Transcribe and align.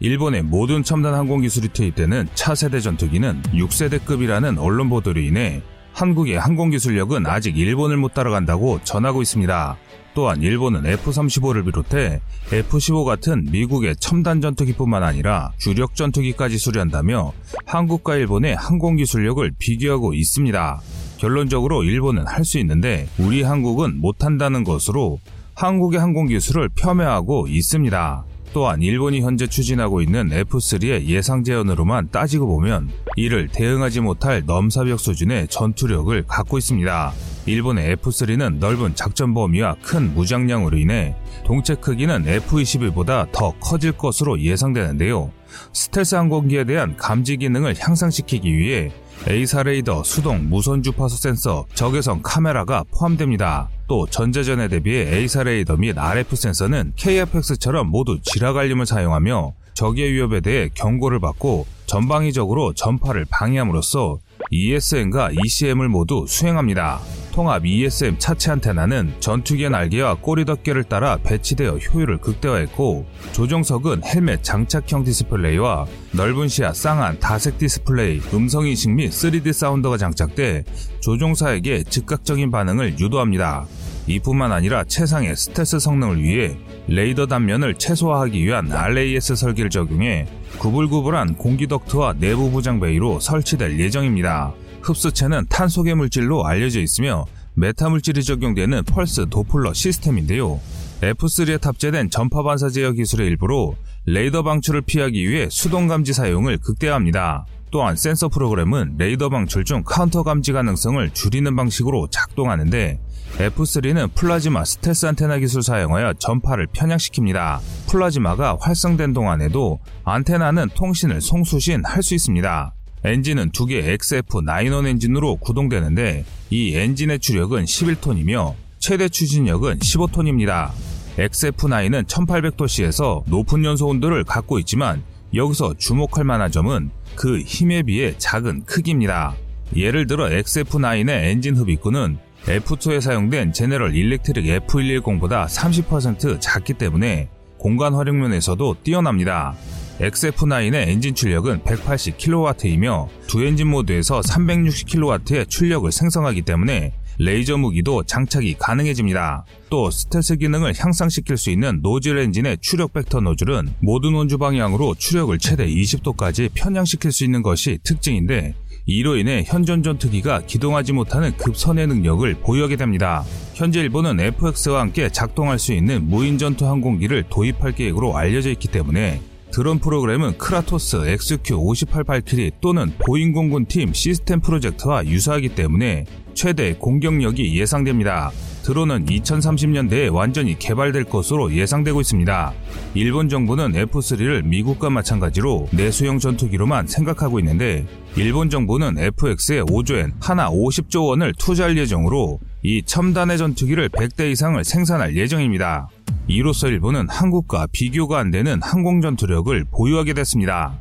일본의 0.00 0.42
모든 0.42 0.82
첨단 0.82 1.14
항공기술이 1.14 1.68
투입되는 1.68 2.28
차세대 2.34 2.80
전투기는 2.80 3.42
6세대급이라는 3.54 4.58
언론 4.58 4.88
보도로 4.90 5.20
인해 5.20 5.62
한국의 5.92 6.38
항공기술력은 6.38 7.26
아직 7.26 7.56
일본을 7.56 7.96
못 7.96 8.14
따라간다고 8.14 8.80
전하고 8.82 9.22
있습니다. 9.22 9.76
또한 10.14 10.42
일본은 10.42 10.84
F-35를 10.86 11.64
비롯해 11.64 12.20
F-15 12.52 13.04
같은 13.04 13.46
미국의 13.50 13.96
첨단 13.96 14.40
전투기뿐만 14.40 15.02
아니라 15.04 15.52
주력 15.58 15.94
전투기까지 15.94 16.58
수리한다며 16.58 17.32
한국과 17.66 18.16
일본의 18.16 18.56
항공기술력을 18.56 19.52
비교하고 19.58 20.14
있습니다. 20.14 20.80
결론적으로 21.18 21.84
일본은 21.84 22.26
할 22.26 22.44
수 22.44 22.58
있는데 22.58 23.08
우리 23.18 23.42
한국은 23.42 24.00
못한다는 24.00 24.64
것으로 24.64 25.20
한국의 25.54 26.00
항공기술을 26.00 26.70
폄훼하고 26.76 27.46
있습니다. 27.48 28.24
또한 28.54 28.80
일본이 28.80 29.20
현재 29.20 29.48
추진하고 29.48 30.00
있는 30.00 30.30
F3의 30.30 31.06
예상 31.06 31.42
제언으로만 31.42 32.10
따지고 32.12 32.46
보면 32.46 32.88
이를 33.16 33.48
대응하지 33.48 34.00
못할 34.00 34.44
넘사벽 34.46 35.00
수준의 35.00 35.48
전투력을 35.48 36.22
갖고 36.28 36.56
있습니다. 36.56 37.12
일본의 37.46 37.96
F3는 37.96 38.58
넓은 38.60 38.94
작전 38.94 39.34
범위와 39.34 39.74
큰 39.82 40.14
무장량으로 40.14 40.78
인해 40.78 41.16
동체 41.44 41.74
크기는 41.74 42.28
F-21보다 42.28 43.26
더 43.32 43.52
커질 43.58 43.90
것으로 43.90 44.40
예상되는데요. 44.40 45.32
스텔스 45.72 46.14
항공기에 46.14 46.62
대한 46.62 46.96
감지 46.96 47.36
기능을 47.36 47.74
향상시키기 47.76 48.56
위해 48.56 48.92
A사 49.28 49.62
레이더, 49.62 50.04
수동, 50.04 50.48
무선 50.50 50.82
주파수 50.82 51.20
센서, 51.20 51.64
적외선 51.74 52.20
카메라가 52.22 52.84
포함됩니다. 52.92 53.68
또 53.86 54.06
전자전에 54.06 54.68
대비해 54.68 55.16
A사 55.16 55.42
레이더 55.42 55.76
및 55.76 55.98
RF 55.98 56.36
센서는 56.36 56.92
KFX처럼 56.96 57.88
모두 57.88 58.18
지라갈림을 58.22 58.86
사용하며 58.86 59.54
적의 59.74 60.12
위협에 60.12 60.40
대해 60.40 60.68
경고를 60.74 61.20
받고 61.20 61.66
전방위적으로 61.86 62.74
전파를 62.74 63.26
방해함으로써 63.30 64.18
ESM과 64.50 65.30
ECM을 65.42 65.88
모두 65.88 66.26
수행합니다. 66.28 67.00
통합 67.34 67.66
ESM 67.66 68.16
차체 68.20 68.52
안테나는 68.52 69.12
전투기의 69.18 69.68
날개와 69.68 70.18
꼬리 70.20 70.44
덮개를 70.44 70.84
따라 70.84 71.16
배치되어 71.16 71.78
효율을 71.78 72.18
극대화했고 72.18 73.06
조종석은 73.32 74.04
헬멧 74.04 74.44
장착형 74.44 75.02
디스플레이와 75.02 75.84
넓은 76.12 76.46
시야 76.46 76.72
쌍안 76.72 77.18
다색 77.18 77.58
디스플레이, 77.58 78.20
음성 78.32 78.68
인식 78.68 78.92
및 78.92 79.10
3D 79.10 79.52
사운드가 79.52 79.96
장착돼 79.96 80.62
조종사에게 81.00 81.82
즉각적인 81.82 82.52
반응을 82.52 83.00
유도합니다. 83.00 83.66
이뿐만 84.06 84.52
아니라 84.52 84.84
최상의 84.84 85.34
스텔스 85.34 85.80
성능을 85.80 86.22
위해 86.22 86.56
레이더 86.86 87.26
단면을 87.26 87.74
최소화하기 87.74 88.44
위한 88.44 88.70
RAS 88.70 89.34
설계를 89.34 89.70
적용해 89.70 90.28
구불구불한 90.58 91.34
공기 91.34 91.66
덕트와 91.66 92.14
내부 92.20 92.52
무장 92.52 92.78
베이로 92.78 93.18
설치될 93.18 93.80
예정입니다. 93.80 94.54
흡수체는 94.84 95.46
탄소계 95.48 95.94
물질로 95.94 96.46
알려져 96.46 96.80
있으며 96.80 97.26
메타 97.54 97.88
물질이 97.88 98.22
적용되는 98.22 98.84
펄스 98.84 99.28
도플러 99.30 99.72
시스템인데요. 99.72 100.60
F3에 101.00 101.60
탑재된 101.60 102.10
전파 102.10 102.42
반사 102.42 102.68
제어 102.68 102.92
기술의 102.92 103.26
일부로 103.28 103.76
레이더 104.06 104.42
방출을 104.42 104.82
피하기 104.82 105.28
위해 105.28 105.48
수동 105.50 105.86
감지 105.86 106.12
사용을 106.12 106.58
극대화합니다. 106.58 107.46
또한 107.70 107.96
센서 107.96 108.28
프로그램은 108.28 108.94
레이더 108.98 109.30
방출 109.30 109.64
중 109.64 109.82
카운터 109.84 110.22
감지 110.22 110.52
가능성을 110.52 111.10
줄이는 111.10 111.56
방식으로 111.56 112.08
작동하는데 112.08 113.00
F3는 113.38 114.14
플라즈마 114.14 114.64
스텔스 114.64 115.06
안테나 115.06 115.38
기술 115.38 115.62
사용하여 115.62 116.14
전파를 116.18 116.68
편향시킵니다. 116.68 117.58
플라즈마가 117.90 118.58
활성된 118.60 119.12
동안에도 119.12 119.80
안테나는 120.04 120.68
통신을 120.74 121.20
송수신 121.20 121.84
할 121.84 122.02
수 122.04 122.14
있습니다. 122.14 122.73
엔진은 123.04 123.50
두개 123.50 123.82
XF91 123.98 124.86
엔진으로 124.86 125.36
구동되는데 125.36 126.24
이 126.48 126.74
엔진의 126.74 127.18
추력은 127.18 127.64
11톤이며 127.64 128.54
최대 128.78 129.08
추진력은 129.10 129.80
15톤입니다. 129.80 130.70
XF9은 131.18 132.06
1800도씨에서 132.06 133.22
높은 133.26 133.64
연소 133.64 133.88
온도를 133.88 134.24
갖고 134.24 134.58
있지만 134.60 135.02
여기서 135.34 135.74
주목할 135.74 136.24
만한 136.24 136.50
점은 136.50 136.90
그 137.14 137.40
힘에 137.40 137.82
비해 137.82 138.14
작은 138.16 138.64
크기입니다. 138.64 139.34
예를 139.76 140.06
들어 140.06 140.28
XF9의 140.28 141.10
엔진 141.10 141.56
흡입구는 141.56 142.18
F2에 142.44 143.00
사용된 143.00 143.52
제네럴 143.52 143.94
일렉트릭 143.94 144.66
F110보다 144.66 145.46
30% 145.46 146.40
작기 146.40 146.72
때문에 146.74 147.28
공간 147.58 147.94
활용 147.94 148.20
면에서도 148.20 148.76
뛰어납니다. 148.82 149.54
XF9의 150.00 150.88
엔진 150.88 151.14
출력은 151.14 151.60
180kW이며 151.60 153.08
두 153.28 153.44
엔진 153.44 153.68
모드에서 153.68 154.20
360kW의 154.20 155.48
출력을 155.48 155.90
생성하기 155.90 156.42
때문에 156.42 156.92
레이저 157.18 157.56
무기도 157.56 158.02
장착이 158.02 158.56
가능해집니다. 158.58 159.44
또 159.70 159.90
스텔스 159.90 160.36
기능을 160.36 160.74
향상시킬 160.76 161.36
수 161.36 161.50
있는 161.50 161.80
노즐 161.80 162.18
엔진의 162.18 162.58
추력 162.60 162.92
벡터 162.92 163.20
노즐은 163.20 163.74
모든 163.80 164.14
원주 164.14 164.38
방향으로 164.38 164.96
추력을 164.96 165.36
최대 165.38 165.64
20도까지 165.66 166.50
편향시킬 166.54 167.12
수 167.12 167.24
있는 167.24 167.42
것이 167.42 167.78
특징인데 167.84 168.54
이로 168.86 169.16
인해 169.16 169.44
현존 169.46 169.84
전투기가 169.84 170.42
기동하지 170.46 170.92
못하는 170.92 171.34
급선회 171.36 171.86
능력을 171.86 172.34
보유하게 172.42 172.76
됩니다. 172.76 173.24
현재 173.54 173.80
일본은 173.80 174.18
FX와 174.18 174.80
함께 174.80 175.08
작동할 175.08 175.60
수 175.60 175.72
있는 175.72 176.08
무인 176.08 176.36
전투 176.36 176.66
항공기를 176.66 177.24
도입할 177.30 177.72
계획으로 177.72 178.16
알려져 178.16 178.50
있기 178.50 178.68
때문에 178.68 179.22
드론 179.54 179.78
프로그램은 179.78 180.36
크라토스 180.36 180.96
XQ58 180.96 182.04
발키리 182.04 182.50
또는 182.60 182.92
보잉 183.06 183.32
공군 183.32 183.66
팀 183.66 183.92
시스템 183.92 184.40
프로젝트와 184.40 185.06
유사하기 185.06 185.50
때문에 185.50 186.06
최대 186.34 186.74
공격력이 186.74 187.56
예상됩니다. 187.56 188.32
드론은 188.64 189.06
2030년대에 189.06 190.12
완전히 190.12 190.58
개발될 190.58 191.04
것으로 191.04 191.52
예상되고 191.52 192.00
있습니다. 192.00 192.52
일본 192.94 193.28
정부는 193.28 193.74
F3를 193.74 194.44
미국과 194.44 194.90
마찬가지로 194.90 195.68
내수형 195.70 196.18
전투기로만 196.18 196.88
생각하고 196.88 197.38
있는데 197.38 197.86
일본 198.16 198.50
정부는 198.50 198.98
FX에 198.98 199.60
5조엔 199.62 200.14
한화 200.20 200.50
50조 200.50 201.10
원을 201.10 201.32
투자할 201.38 201.78
예정으로 201.78 202.40
이 202.64 202.82
첨단의 202.84 203.38
전투기를 203.38 203.90
100대 203.90 204.32
이상을 204.32 204.64
생산할 204.64 205.14
예정입니다. 205.14 205.90
이로써 206.26 206.68
일본은 206.68 207.08
한국과 207.08 207.66
비교가 207.72 208.18
안 208.18 208.30
되는 208.30 208.60
항공 208.62 209.00
전투력을 209.00 209.64
보유하게 209.70 210.14
됐습니다. 210.14 210.80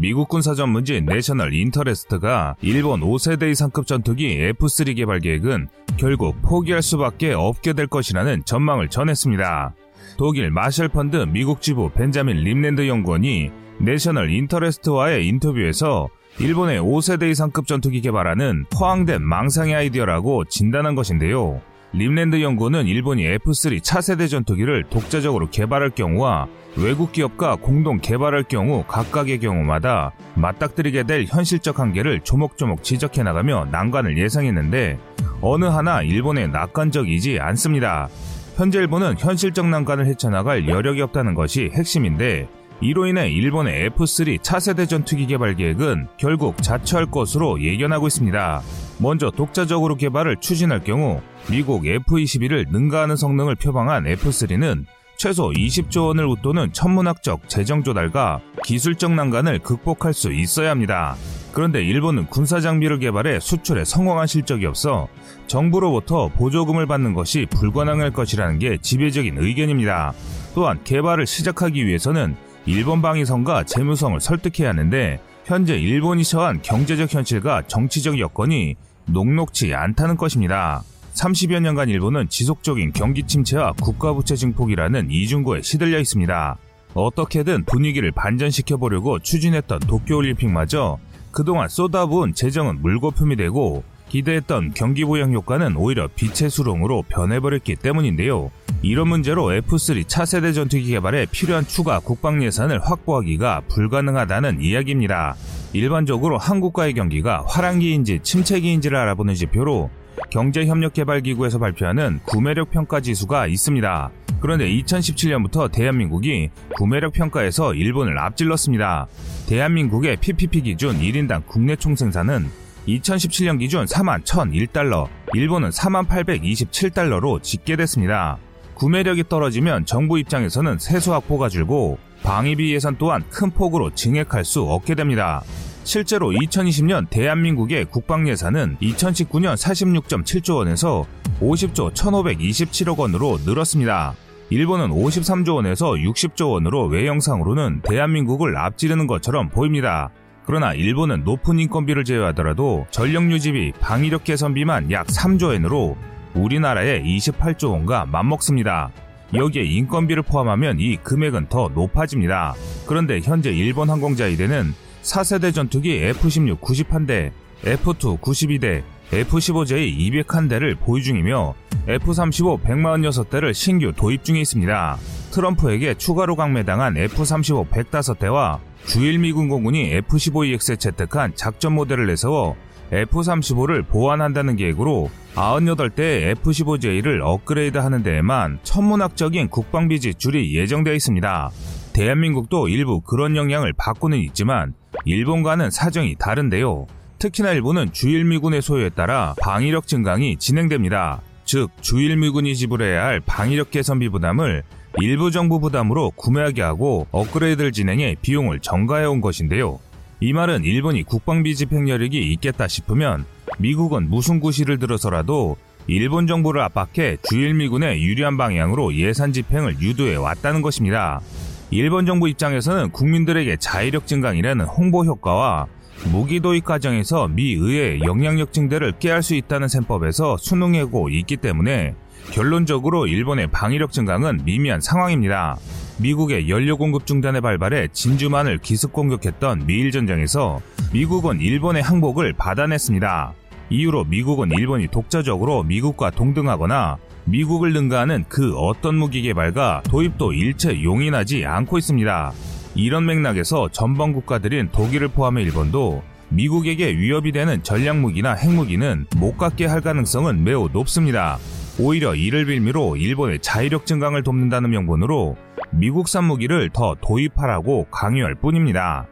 미국 0.00 0.28
군사 0.28 0.54
전문지 0.54 1.00
내셔널 1.00 1.52
인터레스트가 1.52 2.54
일본 2.62 3.00
5세대 3.00 3.50
이상급 3.50 3.84
전투기 3.84 4.38
F3 4.52 4.96
개발 4.96 5.18
계획은 5.18 5.66
결국 5.96 6.40
포기할 6.40 6.82
수밖에 6.82 7.32
없게 7.32 7.72
될 7.72 7.88
것이라는 7.88 8.44
전망을 8.44 8.88
전했습니다. 8.88 9.74
독일 10.16 10.50
마셜 10.50 10.88
펀드 10.88 11.16
미국 11.16 11.60
지부 11.60 11.90
벤자민 11.90 12.38
림랜드 12.38 12.86
연구원이 12.88 13.50
내셔널 13.78 14.30
인터레스트와의 14.30 15.26
인터뷰에서 15.28 16.08
일본의 16.40 16.80
5세대 16.80 17.30
이상급 17.30 17.66
전투기 17.66 18.00
개발은 18.00 18.66
허황된 18.70 19.22
망상의 19.22 19.74
아이디어라고 19.74 20.44
진단한 20.44 20.94
것인데요. 20.94 21.60
림랜드 21.92 22.42
연구원은 22.42 22.86
일본이 22.86 23.24
F3 23.38 23.82
차세대 23.82 24.26
전투기를 24.26 24.84
독자적으로 24.90 25.48
개발할 25.50 25.90
경우와 25.90 26.46
외국 26.76 27.12
기업과 27.12 27.56
공동 27.56 27.98
개발할 27.98 28.44
경우 28.44 28.84
각각의 28.86 29.40
경우마다 29.40 30.12
맞닥뜨리게 30.34 31.04
될 31.04 31.24
현실적 31.24 31.78
한계를 31.80 32.20
조목조목 32.20 32.84
지적해 32.84 33.22
나가며 33.22 33.68
난관을 33.72 34.18
예상했는데 34.18 34.98
어느 35.40 35.64
하나 35.64 36.02
일본에 36.02 36.46
낙관적이지 36.46 37.40
않습니다. 37.40 38.08
현재 38.58 38.80
일본은 38.80 39.14
현실적 39.16 39.68
난관을 39.68 40.06
헤쳐나갈 40.06 40.66
여력이 40.66 41.00
없다는 41.02 41.34
것이 41.34 41.70
핵심인데 41.72 42.48
이로 42.80 43.06
인해 43.06 43.30
일본의 43.30 43.90
F3 43.90 44.42
차세대 44.42 44.86
전투기 44.86 45.28
개발 45.28 45.54
계획은 45.54 46.08
결국 46.16 46.60
자처할 46.60 47.06
것으로 47.08 47.62
예견하고 47.62 48.08
있습니다. 48.08 48.62
먼저 48.98 49.30
독자적으로 49.30 49.94
개발을 49.94 50.38
추진할 50.40 50.82
경우 50.82 51.20
미국 51.48 51.86
F-21을 51.86 52.68
능가하는 52.72 53.14
성능을 53.14 53.54
표방한 53.54 54.02
F3는 54.06 54.86
최소 55.16 55.50
20조 55.50 56.08
원을 56.08 56.26
웃도는 56.26 56.72
천문학적 56.72 57.48
재정 57.48 57.84
조달과 57.84 58.40
기술적 58.64 59.12
난관을 59.12 59.60
극복할 59.60 60.12
수 60.12 60.32
있어야 60.32 60.70
합니다. 60.70 61.14
그런데 61.58 61.82
일본은 61.82 62.26
군사 62.26 62.60
장비를 62.60 63.00
개발해 63.00 63.40
수출에 63.40 63.84
성공한 63.84 64.28
실적이 64.28 64.66
없어 64.66 65.08
정부로부터 65.48 66.28
보조금을 66.28 66.86
받는 66.86 67.14
것이 67.14 67.48
불가능할 67.50 68.12
것이라는 68.12 68.60
게 68.60 68.78
지배적인 68.80 69.36
의견입니다. 69.36 70.12
또한 70.54 70.78
개발을 70.84 71.26
시작하기 71.26 71.84
위해서는 71.84 72.36
일본 72.64 73.02
방위성과 73.02 73.64
재무성을 73.64 74.20
설득해야 74.20 74.68
하는데 74.68 75.18
현재 75.46 75.76
일본이 75.76 76.22
처한 76.22 76.62
경제적 76.62 77.12
현실과 77.12 77.62
정치적 77.66 78.20
여건이 78.20 78.76
녹록치 79.06 79.74
않다는 79.74 80.16
것입니다. 80.16 80.84
30여 81.14 81.58
년간 81.58 81.88
일본은 81.88 82.28
지속적인 82.28 82.92
경기 82.92 83.24
침체와 83.24 83.72
국가 83.72 84.12
부채 84.12 84.36
증폭이라는 84.36 85.10
이중고에 85.10 85.62
시들려 85.62 85.98
있습니다. 85.98 86.56
어떻게든 86.94 87.64
분위기를 87.64 88.12
반전시켜 88.12 88.76
보려고 88.76 89.18
추진했던 89.18 89.80
도쿄올림픽마저 89.80 90.98
그동안 91.30 91.68
쏟아부은 91.68 92.34
재정은 92.34 92.80
물거품이 92.82 93.36
되고 93.36 93.84
기대했던 94.08 94.72
경기 94.74 95.04
부양 95.04 95.32
효과는 95.32 95.76
오히려 95.76 96.08
빛의 96.14 96.50
수렁으로 96.50 97.04
변해버렸기 97.08 97.76
때문인데요. 97.76 98.50
이런 98.82 99.08
문제로 99.08 99.46
F3 99.48 100.06
차세대 100.06 100.52
전투기 100.52 100.88
개발에 100.88 101.26
필요한 101.30 101.66
추가 101.66 101.98
국방 101.98 102.42
예산을 102.42 102.80
확보하기가 102.80 103.62
불가능하다는 103.68 104.62
이야기입니다. 104.62 105.34
일반적으로 105.72 106.38
한국과의 106.38 106.94
경기가 106.94 107.44
화랑기인지 107.46 108.20
침체기인지를 108.22 108.96
알아보는 108.96 109.34
지표로 109.34 109.90
경제협력개발기구에서 110.30 111.58
발표하는 111.58 112.20
구매력 112.24 112.70
평가 112.70 113.00
지수가 113.00 113.46
있습니다. 113.46 114.10
그런데 114.40 114.68
2017년부터 114.68 115.70
대한민국이 115.70 116.50
구매력 116.76 117.12
평가에서 117.12 117.74
일본을 117.74 118.18
앞질렀습니다. 118.18 119.06
대한민국의 119.48 120.18
PPP 120.18 120.62
기준 120.62 121.00
1인당 121.00 121.46
국내 121.46 121.76
총생산은 121.76 122.48
2017년 122.86 123.58
기준 123.58 123.84
4만 123.84 124.24
1001달러, 124.24 125.08
일본은 125.34 125.70
4만 125.70 126.06
827달러로 126.08 127.42
집계됐습니다. 127.42 128.38
구매력이 128.74 129.24
떨어지면 129.28 129.86
정부 129.86 130.18
입장에서는 130.18 130.78
세수 130.78 131.12
확보가 131.12 131.48
줄고 131.48 131.98
방위비 132.22 132.72
예산 132.72 132.96
또한 132.96 133.24
큰 133.30 133.50
폭으로 133.50 133.94
증액할 133.94 134.44
수 134.44 134.62
없게 134.62 134.94
됩니다. 134.94 135.42
실제로 135.88 136.28
2020년 136.32 137.08
대한민국의 137.08 137.86
국방 137.86 138.28
예산은 138.28 138.76
2019년 138.82 139.56
46.7조 139.56 140.56
원에서 140.56 141.06
50조 141.40 141.94
1527억 141.94 142.98
원으로 142.98 143.38
늘었습니다. 143.46 144.12
일본은 144.50 144.90
53조 144.90 145.54
원에서 145.54 145.92
60조 145.92 146.50
원으로 146.50 146.88
외형상으로는 146.88 147.80
대한민국을 147.88 148.58
앞지르는 148.58 149.06
것처럼 149.06 149.48
보입니다. 149.48 150.10
그러나 150.44 150.74
일본은 150.74 151.24
높은 151.24 151.58
인건비를 151.58 152.04
제외하더라도 152.04 152.86
전력 152.90 153.30
유지비, 153.32 153.72
방위력 153.80 154.24
개선비만 154.24 154.90
약 154.90 155.06
3조 155.06 155.54
엔으로 155.54 155.96
우리나라의 156.34 157.02
28조 157.02 157.70
원과 157.70 158.04
맞먹습니다. 158.04 158.90
여기에 159.32 159.64
인건비를 159.64 160.22
포함하면 160.24 160.80
이 160.80 160.98
금액은 160.98 161.48
더 161.48 161.70
높아집니다. 161.74 162.52
그런데 162.84 163.20
현재 163.20 163.50
일본 163.50 163.88
항공자위대는 163.88 164.74
4세대 165.02 165.54
전투기 165.54 165.96
F-16 165.96 166.60
90한대, 166.60 167.32
F-2 167.64 168.20
92대, 168.20 168.82
F-15J 169.12 170.26
201대를 170.26 170.78
보유 170.78 171.02
중이며 171.02 171.54
F-35 171.86 172.62
146대를 172.62 173.54
신규 173.54 173.92
도입 173.96 174.22
중에 174.22 174.40
있습니다. 174.40 174.98
트럼프에게 175.30 175.94
추가로 175.94 176.36
강매당한 176.36 176.96
F-35 176.96 177.70
105대와 177.70 178.58
주일 178.86 179.18
미군 179.18 179.48
공군이 179.48 179.92
F-15EX에 179.94 180.78
채택한 180.78 181.32
작전 181.34 181.72
모델을 181.72 182.06
내세워 182.06 182.56
F-35를 182.92 183.86
보완한다는 183.86 184.56
계획으로 184.56 185.10
98대의 185.34 186.30
F-15J를 186.38 187.20
업그레이드하는 187.22 188.02
데에만 188.02 188.58
천문학적인 188.62 189.48
국방비 189.48 190.00
지출이 190.00 190.54
예정되어 190.56 190.94
있습니다. 190.94 191.50
대한민국도 191.98 192.68
일부 192.68 193.00
그런 193.00 193.34
영향을 193.34 193.72
받고는 193.76 194.18
있지만 194.18 194.72
일본과는 195.04 195.72
사정이 195.72 196.14
다른데요. 196.16 196.86
특히나 197.18 197.50
일본은 197.50 197.92
주일미군의 197.92 198.62
소요에 198.62 198.90
따라 198.90 199.34
방위력 199.40 199.88
증강이 199.88 200.36
진행됩니다. 200.36 201.20
즉 201.44 201.70
주일미군이 201.80 202.54
지불해야 202.54 203.04
할 203.04 203.18
방위력 203.18 203.72
개선비 203.72 204.10
부담을 204.10 204.62
일부 205.00 205.32
정부 205.32 205.58
부담으로 205.58 206.12
구매하게 206.12 206.62
하고 206.62 207.08
업그레이드를 207.10 207.72
진행해 207.72 208.14
비용을 208.22 208.60
전가해 208.60 209.04
온 209.04 209.20
것인데요. 209.20 209.80
이 210.20 210.32
말은 210.32 210.62
일본이 210.62 211.02
국방비 211.02 211.56
집행여력이 211.56 212.32
있겠다 212.32 212.68
싶으면 212.68 213.24
미국은 213.58 214.08
무슨 214.08 214.38
구실을 214.38 214.78
들어서라도 214.78 215.56
일본 215.88 216.28
정부를 216.28 216.60
압박해 216.60 217.16
주일미군의 217.28 218.04
유리한 218.04 218.36
방향으로 218.36 218.94
예산 218.94 219.32
집행을 219.32 219.80
유도해 219.80 220.14
왔다는 220.14 220.62
것입니다. 220.62 221.20
일본 221.70 222.06
정부 222.06 222.28
입장에서는 222.28 222.90
국민들에게 222.90 223.56
자위력 223.58 224.06
증강이라는 224.06 224.64
홍보 224.64 225.04
효과와 225.04 225.66
무기 226.10 226.40
도입 226.40 226.64
과정에서 226.64 227.28
미 227.28 227.52
의회의 227.52 228.00
영향력 228.00 228.52
증대를 228.52 228.92
깨할 228.98 229.22
수 229.22 229.34
있다는 229.34 229.68
셈법에서 229.68 230.38
수능하고 230.38 231.10
있기 231.10 231.36
때문에 231.36 231.94
결론적으로 232.30 233.06
일본의 233.06 233.48
방위력 233.48 233.92
증강은 233.92 234.44
미미한 234.44 234.80
상황입니다. 234.80 235.56
미국의 235.98 236.48
연료 236.48 236.76
공급 236.76 237.06
중단의 237.06 237.40
발발에 237.40 237.88
진주만을 237.92 238.58
기습 238.58 238.92
공격했던 238.92 239.66
미일 239.66 239.90
전쟁에서 239.90 240.60
미국은 240.92 241.40
일본의 241.40 241.82
항복을 241.82 242.34
받아냈습니다. 242.34 243.32
이후로 243.70 244.04
미국은 244.04 244.52
일본이 244.52 244.86
독자적으로 244.88 245.64
미국과 245.64 246.10
동등하거나 246.10 246.96
미국을 247.28 247.74
능가하는 247.74 248.24
그 248.28 248.56
어떤 248.56 248.96
무기 248.96 249.20
개발과 249.20 249.82
도입도 249.84 250.32
일체 250.32 250.82
용인하지 250.82 251.44
않고 251.44 251.76
있습니다. 251.76 252.32
이런 252.74 253.04
맥락에서 253.04 253.68
전방 253.70 254.12
국가들인 254.12 254.70
독일을 254.72 255.08
포함해 255.08 255.42
일본도 255.42 256.02
미국에게 256.30 256.96
위협이 256.96 257.32
되는 257.32 257.62
전략무기나 257.62 258.32
핵무기는 258.32 259.06
못 259.16 259.36
갖게 259.36 259.66
할 259.66 259.82
가능성은 259.82 260.42
매우 260.42 260.70
높습니다. 260.72 261.38
오히려 261.78 262.14
이를 262.14 262.46
빌미로 262.46 262.96
일본의 262.96 263.40
자위력 263.40 263.84
증강을 263.84 264.22
돕는다는 264.22 264.70
명분으로 264.70 265.36
미국산 265.70 266.24
무기를 266.24 266.70
더 266.72 266.96
도입하라고 267.00 267.88
강요할 267.90 268.36
뿐입니다. 268.36 269.06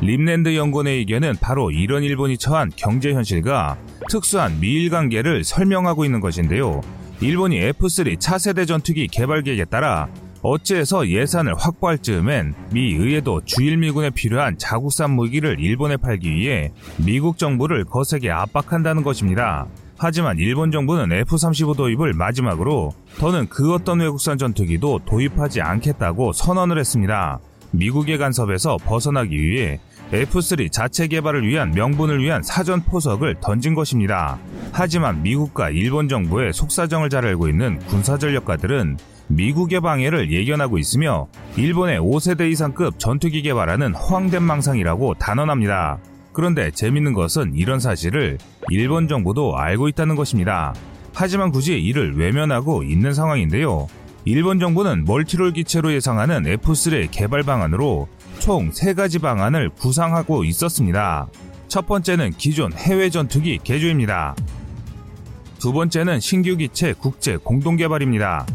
림랜드 0.00 0.54
연구원의 0.54 0.98
의견은 0.98 1.36
바로 1.40 1.70
이런 1.70 2.04
일본이 2.04 2.38
처한 2.38 2.70
경제 2.76 3.12
현실과 3.12 3.76
특수한 4.08 4.60
미일 4.60 4.90
관계를 4.90 5.42
설명하고 5.42 6.04
있는 6.04 6.20
것인데요. 6.20 6.80
일본이 7.20 7.60
F3 7.60 8.20
차세대 8.20 8.64
전투기 8.64 9.08
개발 9.08 9.42
계획에 9.42 9.64
따라 9.64 10.08
어찌해서 10.42 11.08
예산을 11.08 11.56
확보할 11.56 11.98
즈음엔 11.98 12.54
미 12.70 12.92
의회도 12.94 13.42
주일미군에 13.44 14.10
필요한 14.10 14.56
자국산 14.56 15.10
무기를 15.10 15.58
일본에 15.58 15.96
팔기 15.96 16.30
위해 16.30 16.70
미국 17.04 17.38
정부를 17.38 17.84
거세게 17.84 18.30
압박한다는 18.30 19.02
것입니다. 19.02 19.66
하지만 19.96 20.38
일본 20.38 20.70
정부는 20.70 21.10
F-35 21.10 21.76
도입을 21.76 22.12
마지막으로 22.12 22.92
더는 23.18 23.48
그 23.48 23.74
어떤 23.74 23.98
외국산 23.98 24.38
전투기도 24.38 25.00
도입하지 25.04 25.60
않겠다고 25.60 26.32
선언을 26.32 26.78
했습니다. 26.78 27.40
미국의 27.72 28.16
간섭에서 28.16 28.76
벗어나기 28.78 29.36
위해 29.36 29.80
F3 30.12 30.72
자체 30.72 31.06
개발을 31.06 31.46
위한 31.46 31.70
명분을 31.72 32.22
위한 32.22 32.42
사전 32.42 32.82
포석을 32.82 33.36
던진 33.40 33.74
것입니다. 33.74 34.38
하지만 34.72 35.22
미국과 35.22 35.70
일본 35.70 36.08
정부의 36.08 36.52
속사정을 36.52 37.10
잘 37.10 37.26
알고 37.26 37.48
있는 37.48 37.78
군사전력가들은 37.80 38.96
미국의 39.28 39.80
방해를 39.80 40.32
예견하고 40.32 40.78
있으며 40.78 41.28
일본의 41.56 42.00
5세대 42.00 42.50
이상급 42.50 42.98
전투기 42.98 43.42
개발하는 43.42 43.94
허황된 43.94 44.42
망상이라고 44.42 45.14
단언합니다. 45.14 45.98
그런데 46.32 46.70
재밌는 46.70 47.12
것은 47.12 47.54
이런 47.54 47.78
사실을 47.78 48.38
일본 48.70 49.08
정부도 49.08 49.58
알고 49.58 49.88
있다는 49.88 50.16
것입니다. 50.16 50.72
하지만 51.12 51.50
굳이 51.50 51.78
이를 51.78 52.16
외면하고 52.16 52.82
있는 52.82 53.12
상황인데요. 53.12 53.88
일본 54.24 54.58
정부는 54.58 55.04
멀티롤 55.04 55.52
기체로 55.52 55.92
예상하는 55.92 56.44
F3 56.44 57.08
개발 57.10 57.42
방안으로 57.42 58.08
총 58.40 58.70
3가지 58.70 59.20
방안을 59.20 59.70
구상하고 59.70 60.44
있었습니다. 60.44 61.26
첫 61.68 61.86
번째는 61.86 62.30
기존 62.32 62.72
해외 62.72 63.10
전투기 63.10 63.58
개조입니다. 63.62 64.34
두 65.58 65.72
번째는 65.72 66.20
신규 66.20 66.56
기체 66.56 66.92
국제 66.92 67.36
공동 67.36 67.76
개발입니다. 67.76 68.46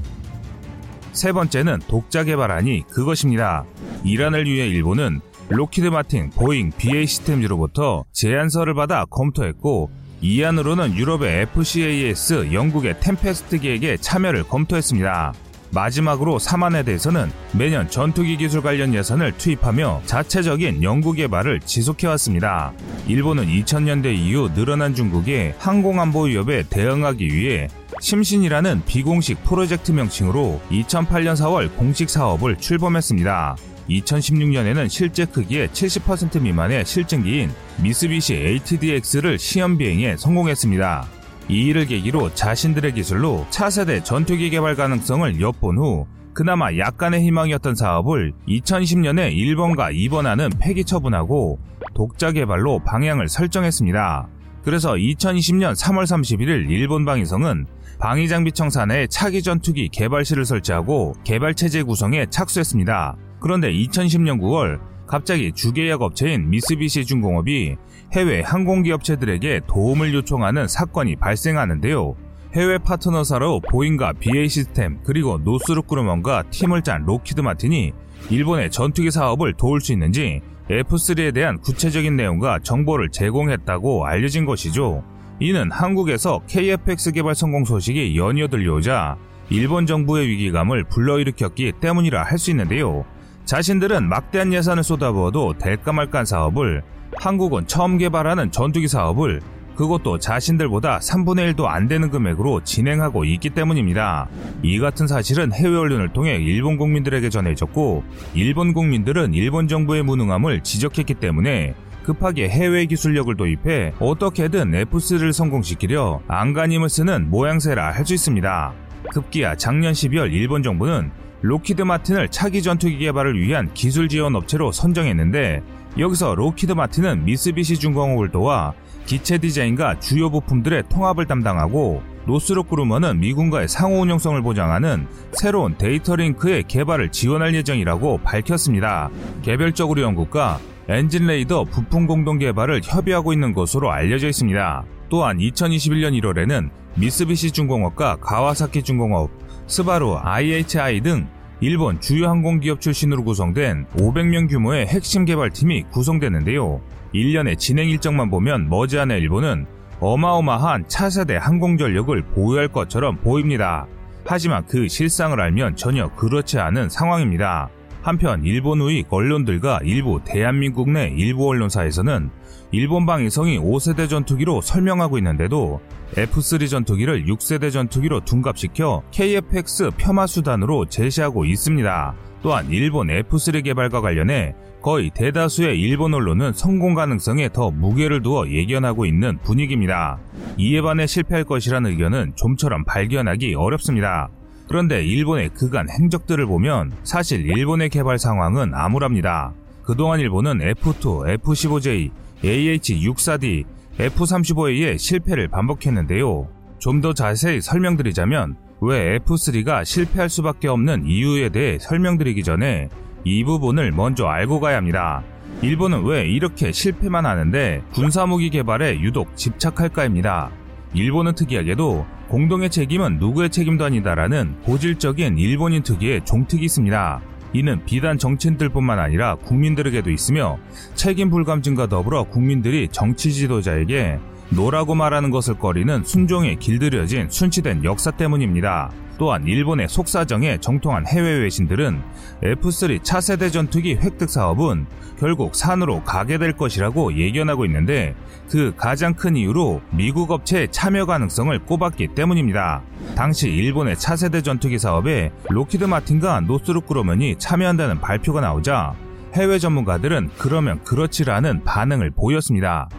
세 1.11 1.31
번째는 1.31 1.79
독자 1.87 2.23
개발안이 2.23 2.87
그것입니다. 2.89 3.65
1안을 4.03 4.45
위해 4.45 4.67
일본은 4.67 5.21
록히드 5.49 5.87
마틴, 5.87 6.29
보잉, 6.31 6.71
BAE 6.77 7.05
시스템즈로부터 7.05 8.05
제안서를 8.13 8.73
받아 8.73 9.05
검토했고 9.05 9.91
2안으로는 10.21 10.95
유럽의 10.95 11.41
FCAS, 11.41 12.53
영국의 12.53 12.99
템페스트 13.01 13.59
기획에 13.59 13.97
참여를 13.97 14.43
검토했습니다. 14.45 15.33
마지막으로 15.73 16.39
사만에 16.39 16.83
대해서는 16.83 17.31
매년 17.53 17.89
전투기 17.89 18.37
기술 18.37 18.61
관련 18.61 18.93
예산을 18.93 19.33
투입하며 19.37 20.03
자체적인 20.05 20.83
연구 20.83 21.13
개발을 21.13 21.61
지속해왔습니다. 21.61 22.73
일본은 23.07 23.47
2000년대 23.47 24.15
이후 24.15 24.49
늘어난 24.53 24.93
중국의 24.93 25.55
항공안보 25.57 26.25
위협에 26.25 26.63
대응하기 26.69 27.25
위해 27.25 27.67
심신이라는 27.99 28.83
비공식 28.85 29.43
프로젝트 29.43 29.91
명칭으로 29.91 30.61
2008년 30.71 31.35
4월 31.35 31.75
공식 31.75 32.09
사업을 32.09 32.57
출범했습니다. 32.57 33.55
2016년에는 33.89 34.89
실제 34.89 35.25
크기의 35.25 35.67
70% 35.69 36.41
미만의 36.41 36.85
실증기인 36.85 37.51
미쓰비시 37.81 38.33
ATDX를 38.33 39.37
시험 39.37 39.77
비행에 39.77 40.15
성공했습니다. 40.17 41.22
이 41.49 41.65
일을 41.65 41.85
계기로 41.85 42.33
자신들의 42.33 42.93
기술로 42.93 43.45
차세대 43.49 44.03
전투기 44.03 44.49
개발 44.49 44.75
가능성을 44.75 45.41
엿본 45.41 45.77
후 45.77 46.07
그나마 46.33 46.75
약간의 46.75 47.21
희망이었던 47.21 47.75
사업을 47.75 48.33
2020년에 48.47 49.35
1번과 49.35 49.93
2번하는 49.93 50.51
폐기 50.59 50.83
처분하고 50.83 51.59
독자 51.93 52.31
개발로 52.31 52.79
방향을 52.79 53.27
설정했습니다. 53.27 54.27
그래서 54.63 54.93
2020년 54.93 55.75
3월 55.75 56.05
31일 56.05 56.69
일본 56.71 57.05
방위성은 57.05 57.67
방위장비청 57.99 58.69
산하에 58.69 59.07
차기 59.07 59.43
전투기 59.43 59.89
개발실을 59.89 60.45
설치하고 60.45 61.13
개발 61.23 61.53
체제 61.53 61.83
구성에 61.83 62.25
착수했습니다. 62.29 63.15
그런데 63.39 63.71
2010년 63.71 64.39
9월 64.39 64.79
갑자기 65.05 65.51
주계약 65.51 66.01
업체인 66.01 66.49
미쓰비시 66.49 67.05
중공업이 67.05 67.75
해외 68.13 68.41
항공기업체들에게 68.41 69.61
도움을 69.67 70.13
요청하는 70.13 70.67
사건이 70.67 71.15
발생하는데요. 71.15 72.15
해외 72.53 72.77
파트너사로 72.77 73.61
보잉과 73.61 74.13
BAE 74.19 74.47
시스템 74.47 74.99
그리고 75.03 75.39
노스롭 75.39 75.87
그루먼과 75.87 76.43
팀을 76.51 76.83
짠 76.83 77.03
록히드 77.05 77.41
마틴이 77.41 77.91
일본의 78.29 78.69
전투기 78.69 79.09
사업을 79.09 79.53
도울 79.53 79.81
수 79.81 79.91
있는지 79.91 80.41
F3에 80.69 81.33
대한 81.33 81.59
구체적인 81.59 82.15
내용과 82.15 82.59
정보를 82.59 83.09
제공했다고 83.09 84.05
알려진 84.05 84.45
것이죠. 84.45 85.03
이는 85.39 85.71
한국에서 85.71 86.41
KFX 86.47 87.13
개발 87.13 87.33
성공 87.33 87.65
소식이 87.65 88.15
연이어 88.15 88.47
들려오자 88.47 89.17
일본 89.49 89.87
정부의 89.87 90.27
위기감을 90.27 90.83
불러일으켰기 90.85 91.73
때문이라 91.81 92.23
할 92.23 92.37
수 92.37 92.51
있는데요. 92.51 93.05
자신들은 93.45 94.07
막대한 94.07 94.53
예산을 94.53 94.83
쏟아부어도 94.83 95.57
될까 95.57 95.91
말까 95.91 96.23
사업을 96.23 96.83
한국은 97.17 97.67
처음 97.67 97.97
개발하는 97.97 98.51
전투기 98.51 98.87
사업을 98.87 99.41
그것도 99.75 100.19
자신들보다 100.19 100.99
3분의 100.99 101.55
1도 101.55 101.65
안 101.65 101.87
되는 101.87 102.11
금액으로 102.11 102.63
진행하고 102.63 103.25
있기 103.25 103.49
때문입니다. 103.51 104.27
이 104.61 104.77
같은 104.77 105.07
사실은 105.07 105.51
해외 105.51 105.75
언론을 105.75 106.13
통해 106.13 106.35
일본 106.35 106.77
국민들에게 106.77 107.27
전해졌고, 107.29 108.03
일본 108.35 108.73
국민들은 108.73 109.33
일본 109.33 109.67
정부의 109.67 110.03
무능함을 110.03 110.61
지적했기 110.61 111.15
때문에 111.15 111.73
급하게 112.03 112.49
해외 112.49 112.85
기술력을 112.85 113.35
도입해 113.35 113.93
어떻게든 113.99 114.71
F3를 114.71 115.31
성공시키려 115.33 116.21
안간힘을 116.27 116.89
쓰는 116.89 117.29
모양새라 117.29 117.91
할 117.93 118.05
수 118.05 118.13
있습니다. 118.13 118.73
급기야 119.11 119.55
작년 119.55 119.93
12월 119.93 120.31
일본 120.31 120.61
정부는 120.61 121.11
록히드 121.41 121.81
마틴을 121.81 122.29
차기 122.29 122.61
전투기 122.61 122.97
개발을 122.99 123.39
위한 123.39 123.73
기술 123.73 124.07
지원 124.07 124.35
업체로 124.35 124.71
선정했는데 124.71 125.61
여기서 125.97 126.35
록히드 126.35 126.71
마틴은 126.73 127.25
미쓰비시 127.25 127.77
중공업을 127.77 128.31
도와 128.31 128.73
기체 129.05 129.37
디자인과 129.37 129.99
주요 129.99 130.29
부품들의 130.29 130.83
통합을 130.89 131.27
담당하고 131.27 132.01
노스롭 132.25 132.69
그루먼은 132.69 133.19
미군과의 133.19 133.67
상호 133.67 133.99
운영성을 134.01 134.41
보장하는 134.41 135.07
새로운 135.33 135.77
데이터 135.77 136.15
링크의 136.15 136.63
개발을 136.63 137.11
지원할 137.11 137.53
예정이라고 137.53 138.19
밝혔습니다. 138.19 139.09
개별적으로 139.41 140.01
영국과 140.01 140.59
엔진 140.87 141.27
레이더 141.27 141.65
부품 141.65 142.07
공동 142.07 142.39
개발을 142.39 142.81
협의하고 142.83 143.33
있는 143.33 143.53
것으로 143.53 143.91
알려져 143.91 144.29
있습니다. 144.29 144.83
또한 145.09 145.37
2021년 145.37 146.19
1월에는 146.21 146.69
미쓰비시 146.95 147.51
중공업과 147.51 148.17
가와사키 148.17 148.83
중공업, 148.83 149.29
스바루, 149.67 150.17
IHI 150.21 151.01
등 151.01 151.27
일본 151.59 152.01
주요 152.01 152.27
항공기업 152.27 152.81
출신으로 152.81 153.23
구성된 153.23 153.85
500명 153.95 154.49
규모의 154.49 154.87
핵심 154.87 155.25
개발팀이 155.25 155.83
구성되는데요. 155.91 156.81
1년의 157.13 157.57
진행 157.57 157.89
일정만 157.89 158.29
보면 158.29 158.69
머지않아 158.69 159.15
일본은 159.15 159.65
어마어마한 159.99 160.85
차세대 160.87 161.37
항공전력을 161.37 162.21
보유할 162.33 162.67
것처럼 162.67 163.17
보입니다. 163.17 163.87
하지만 164.25 164.65
그 164.65 164.87
실상을 164.87 165.39
알면 165.39 165.75
전혀 165.75 166.09
그렇지 166.15 166.59
않은 166.59 166.89
상황입니다. 166.89 167.69
한편 168.03 168.43
일본 168.43 168.81
의 168.81 169.05
언론들과 169.09 169.79
일부 169.83 170.19
대한민국 170.25 170.89
내 170.89 171.07
일부 171.07 171.47
언론사에서는 171.47 172.29
일본 172.71 173.05
방 173.05 173.23
위성이 173.23 173.57
5세대 173.57 174.09
전투기로 174.09 174.59
설명하고 174.59 175.17
있는데도 175.19 175.79
F3 176.15 176.69
전투기를 176.69 177.25
6세대 177.25 177.71
전투기로 177.71 178.25
둔갑시켜 178.25 179.03
KFX 179.11 179.91
폄하 179.97 180.27
수단으로 180.27 180.85
제시하고 180.85 181.45
있습니다. 181.45 182.15
또한 182.41 182.69
일본 182.69 183.07
F3 183.07 183.63
개발과 183.63 184.01
관련해 184.01 184.53
거의 184.81 185.09
대다수의 185.11 185.79
일본 185.79 186.13
언론은 186.13 186.51
성공 186.51 186.95
가능성에 186.95 187.49
더 187.53 187.71
무게를 187.71 188.21
두어 188.21 188.49
예견하고 188.49 189.05
있는 189.05 189.37
분위기입니다. 189.43 190.19
이에 190.57 190.81
반해 190.81 191.07
실패할 191.07 191.45
것이라는 191.45 191.89
의견은 191.91 192.33
좀처럼 192.35 192.83
발견하기 192.83 193.55
어렵습니다. 193.55 194.29
그런데 194.73 195.05
일본의 195.05 195.49
그간 195.49 195.87
행적들을 195.87 196.47
보면 196.47 196.93
사실 197.03 197.45
일본의 197.45 197.89
개발 197.89 198.17
상황은 198.17 198.73
암울합니다. 198.73 199.53
그동안 199.83 200.19
일본은 200.19 200.57
F2, 200.57 201.29
F-15J, 201.29 202.09
AH-64D, 202.43 203.65
F-35A의 203.99 204.97
실패를 204.97 205.47
반복했는데요. 205.49 206.47
좀 206.79 207.01
더 207.01 207.13
자세히 207.13 207.61
설명드리자면 207.61 208.55
왜 208.81 209.19
F3가 209.19 209.85
실패할 209.85 210.27
수밖에 210.27 210.69
없는 210.69 211.05
이유에 211.05 211.49
대해 211.49 211.77
설명드리기 211.77 212.41
전에 212.41 212.89
이 213.23 213.43
부분을 213.43 213.91
먼저 213.91 214.25
알고 214.25 214.59
가야 214.59 214.77
합니다. 214.77 215.21
일본은 215.61 216.03
왜 216.03 216.25
이렇게 216.25 216.71
실패만 216.71 217.27
하는데 217.27 217.83
군사무기 217.93 218.49
개발에 218.49 219.01
유독 219.01 219.37
집착할까입니다. 219.37 220.49
일본은 220.93 221.33
특이하게도 221.33 222.05
공동의 222.27 222.69
책임은 222.69 223.17
누구의 223.19 223.49
책임도 223.49 223.85
아니다라는 223.85 224.61
고질적인 224.61 225.37
일본인 225.37 225.83
특유의 225.83 226.25
종특이 226.25 226.65
있습니다. 226.65 227.21
이는 227.53 227.85
비단 227.85 228.17
정치인들뿐만 228.17 228.99
아니라 228.99 229.35
국민들에게도 229.35 230.09
있으며 230.09 230.57
책임 230.95 231.29
불감증과 231.29 231.87
더불어 231.87 232.23
국민들이 232.23 232.87
정치 232.91 233.31
지도자에게 233.31 234.19
노라고 234.55 234.95
말하는 234.95 235.31
것을 235.31 235.55
꺼리는 235.55 236.03
순종에 236.03 236.55
길들여진 236.55 237.29
순치된 237.29 237.83
역사 237.83 238.11
때문입니다. 238.11 238.91
또한 239.17 239.45
일본의 239.45 239.87
속사정에 239.89 240.57
정통한 240.59 241.05
해외 241.07 241.39
외신들은 241.39 242.01
F3 242.43 243.03
차세대 243.03 243.49
전투기 243.51 243.95
획득 243.95 244.29
사업은 244.29 244.85
결국 245.19 245.55
산으로 245.55 246.03
가게 246.03 246.37
될 246.37 246.53
것이라고 246.53 247.15
예견하고 247.17 247.65
있는데 247.65 248.15
그 248.49 248.73
가장 248.75 249.13
큰 249.13 249.35
이유로 249.35 249.81
미국 249.91 250.31
업체의 250.31 250.71
참여 250.71 251.05
가능성을 251.05 251.57
꼽았기 251.59 252.09
때문입니다. 252.09 252.81
당시 253.15 253.49
일본의 253.49 253.97
차세대 253.97 254.41
전투기 254.41 254.79
사업에 254.79 255.31
록히드 255.49 255.85
마틴과 255.85 256.41
노스롭 256.41 256.87
그루먼이 256.87 257.37
참여한다는 257.37 258.01
발표가 258.01 258.41
나오자 258.41 258.93
해외 259.35 259.57
전문가들은 259.57 260.31
그러면 260.37 260.83
그렇지라는 260.83 261.63
반응을 261.63 262.11
보였습니다. 262.11 262.89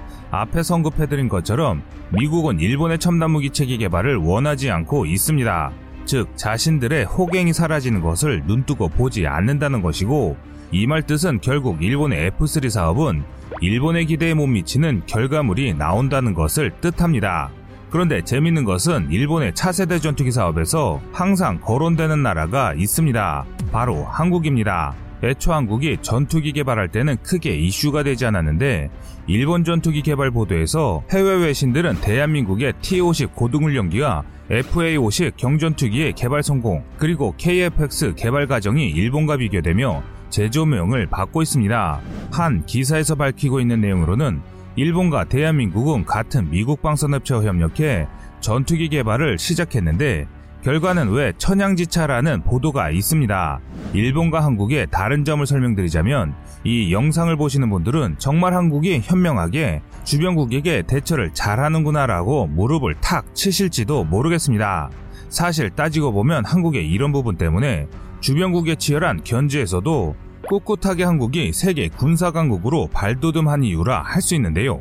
앞에 0.40 0.60
언급해드린 0.70 1.28
것처럼 1.28 1.82
미국은 2.10 2.60
일본의 2.60 2.98
첨단 2.98 3.30
무기 3.30 3.50
체계 3.50 3.76
개발을 3.76 4.16
원하지 4.16 4.70
않고 4.70 5.06
있습니다. 5.06 5.70
즉 6.04 6.28
자신들의 6.36 7.04
호갱이 7.04 7.52
사라지는 7.52 8.00
것을 8.02 8.42
눈뜨고 8.46 8.88
보지 8.88 9.26
않는다는 9.26 9.82
것이고 9.82 10.36
이 10.72 10.86
말 10.86 11.02
뜻은 11.02 11.40
결국 11.40 11.82
일본의 11.82 12.32
F3 12.32 12.68
사업은 12.68 13.22
일본의 13.60 14.06
기대에 14.06 14.34
못 14.34 14.46
미치는 14.48 15.02
결과물이 15.06 15.74
나온다는 15.74 16.34
것을 16.34 16.72
뜻합니다. 16.80 17.50
그런데 17.90 18.22
재밌는 18.22 18.64
것은 18.64 19.08
일본의 19.10 19.54
차세대 19.54 20.00
전투기 20.00 20.32
사업에서 20.32 21.00
항상 21.12 21.60
거론되는 21.60 22.22
나라가 22.24 22.74
있습니다. 22.74 23.44
바로 23.70 24.04
한국입니다. 24.04 24.94
애초 25.24 25.52
한국이 25.52 25.98
전투기 26.02 26.52
개발할 26.52 26.88
때는 26.88 27.16
크게 27.22 27.56
이슈가 27.56 28.02
되지 28.02 28.26
않았는데 28.26 28.90
일본 29.26 29.64
전투기 29.64 30.02
개발 30.02 30.30
보도에서 30.30 31.02
해외 31.10 31.46
외신들은 31.46 32.00
대한민국의 32.02 32.74
T-50 32.82 33.34
고등훈련기와 33.34 34.22
FA-50 34.50 35.36
경전투기의 35.36 36.12
개발 36.12 36.42
성공 36.42 36.84
그리고 36.98 37.34
KF-X 37.38 38.14
개발 38.16 38.46
과정이 38.46 38.90
일본과 38.90 39.38
비교되며 39.38 40.02
제조명을 40.28 41.06
받고 41.06 41.42
있습니다. 41.42 42.00
한 42.30 42.66
기사에서 42.66 43.14
밝히고 43.14 43.60
있는 43.60 43.80
내용으로는 43.80 44.42
일본과 44.76 45.24
대한민국은 45.24 46.04
같은 46.04 46.50
미국 46.50 46.82
방산업체와 46.82 47.44
협력해 47.44 48.08
전투기 48.40 48.88
개발을 48.88 49.38
시작했는데 49.38 50.26
결과는 50.64 51.10
왜 51.10 51.34
천양지차라는 51.36 52.42
보도가 52.44 52.88
있습니다. 52.88 53.60
일본과 53.92 54.42
한국의 54.42 54.86
다른 54.90 55.22
점을 55.22 55.46
설명드리자면 55.46 56.34
이 56.64 56.90
영상을 56.90 57.36
보시는 57.36 57.68
분들은 57.68 58.16
정말 58.16 58.54
한국이 58.54 59.00
현명하게 59.04 59.82
주변국에게 60.04 60.84
대처를 60.86 61.34
잘하는구나라고 61.34 62.46
무릎을 62.46 62.94
탁 63.02 63.34
치실지도 63.34 64.04
모르겠습니다. 64.04 64.88
사실 65.28 65.68
따지고 65.68 66.12
보면 66.12 66.46
한국의 66.46 66.88
이런 66.88 67.12
부분 67.12 67.36
때문에 67.36 67.86
주변국의 68.20 68.76
치열한 68.76 69.22
견제에서도 69.22 70.16
꿋꿋하게 70.48 71.04
한국이 71.04 71.52
세계 71.52 71.88
군사 71.88 72.30
강국으로 72.30 72.88
발돋움한 72.90 73.64
이유라 73.64 74.00
할 74.00 74.22
수 74.22 74.34
있는데요. 74.34 74.80